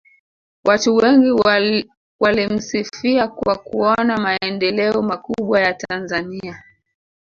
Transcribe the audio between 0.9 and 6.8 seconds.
wengi walimsifia kwa kuona maendeleo makubwa ya tanzania